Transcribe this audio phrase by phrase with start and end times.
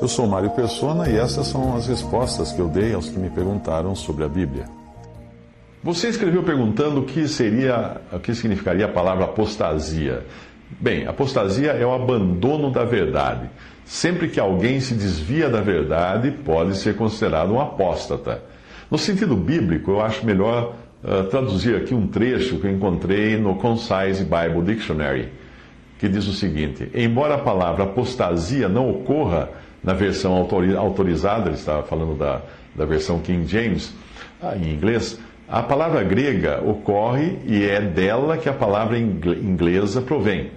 [0.00, 3.28] Eu sou Mário Persona e essas são as respostas que eu dei aos que me
[3.28, 4.64] perguntaram sobre a Bíblia.
[5.84, 10.24] Você escreveu perguntando o que seria, o que significaria a palavra apostasia.
[10.80, 13.50] Bem, apostasia é o abandono da verdade.
[13.84, 18.42] Sempre que alguém se desvia da verdade, pode ser considerado um apóstata.
[18.90, 23.54] No sentido bíblico, eu acho melhor uh, traduzir aqui um trecho que eu encontrei no
[23.56, 25.28] Concise Bible Dictionary,
[25.98, 29.50] que diz o seguinte: Embora a palavra apostasia não ocorra
[29.82, 32.42] na versão autorizada, ele estava falando da,
[32.74, 33.94] da versão King James,
[34.42, 40.50] ah, em inglês, a palavra grega ocorre e é dela que a palavra inglesa provém.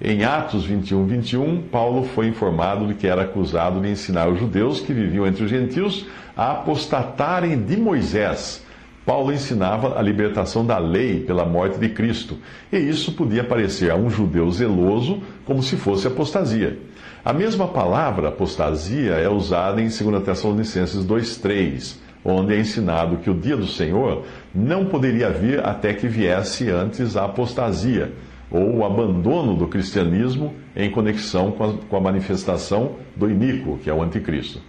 [0.00, 4.80] Em Atos 21, 21, Paulo foi informado de que era acusado de ensinar os judeus
[4.80, 8.64] que viviam entre os gentios a apostatarem de Moisés.
[9.08, 12.36] Paulo ensinava a libertação da lei pela morte de Cristo,
[12.70, 16.78] e isso podia parecer a um judeu zeloso como se fosse apostasia.
[17.24, 23.34] A mesma palavra apostasia é usada em 2 Tessalonicenses 2,3, onde é ensinado que o
[23.34, 28.12] dia do Senhor não poderia vir até que viesse antes a apostasia
[28.50, 34.02] ou o abandono do cristianismo em conexão com a, manifestação do iníquo, que é o
[34.02, 34.60] anticristo.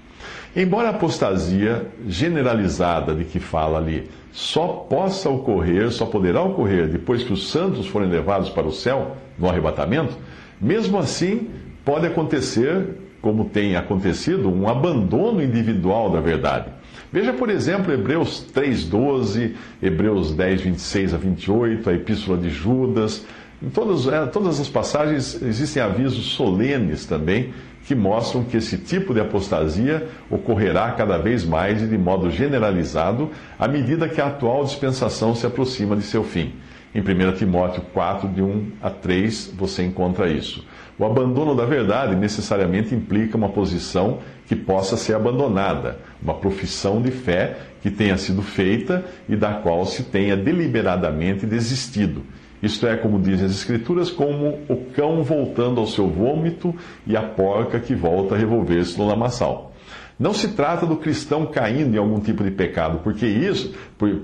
[0.55, 7.23] Embora a apostasia generalizada de que fala ali só possa ocorrer, só poderá ocorrer depois
[7.23, 10.17] que os santos forem levados para o céu, no arrebatamento,
[10.59, 11.49] mesmo assim
[11.85, 16.71] pode acontecer, como tem acontecido, um abandono individual da verdade.
[17.11, 23.25] Veja, por exemplo, Hebreus 3,12, Hebreus 10, 26 a 28, a Epístola de Judas,
[23.61, 27.53] em todas, é, todas as passagens existem avisos solenes também
[27.85, 33.31] que mostram que esse tipo de apostasia ocorrerá cada vez mais e de modo generalizado
[33.57, 36.53] à medida que a atual dispensação se aproxima de seu fim.
[36.93, 40.65] Em 1 Timóteo 4, de 1 a 3, você encontra isso.
[40.97, 47.11] O abandono da verdade necessariamente implica uma posição que possa ser abandonada, uma profissão de
[47.11, 52.23] fé que tenha sido feita e da qual se tenha deliberadamente desistido.
[52.61, 56.75] Isto é, como dizem as Escrituras, como o cão voltando ao seu vômito
[57.07, 59.73] e a porca que volta a revolver-se no lamaçal.
[60.19, 63.73] Não se trata do cristão caindo em algum tipo de pecado, porque isso,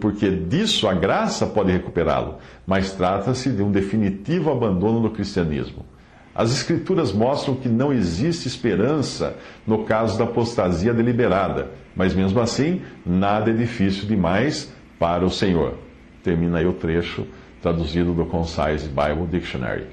[0.02, 2.36] porque disso a graça pode recuperá-lo,
[2.68, 5.86] mas trata-se de um definitivo abandono do cristianismo.
[6.36, 12.82] As Escrituras mostram que não existe esperança no caso da apostasia deliberada, mas mesmo assim,
[13.06, 14.70] nada é difícil demais
[15.00, 15.76] para o Senhor.
[16.22, 17.26] Termina aí o trecho
[17.66, 19.88] traduzido do Concise Bible Dictionary.